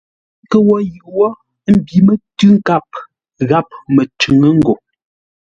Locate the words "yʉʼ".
0.91-1.03